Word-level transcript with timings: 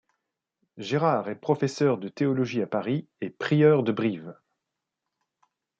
Gérard 0.79 1.29
est 1.29 1.35
professeur 1.35 1.99
de 1.99 2.07
théologie 2.09 2.63
à 2.63 2.65
Paris 2.65 3.07
et 3.21 3.29
prieur 3.29 3.83
de 3.83 3.91
Brive. 3.91 4.33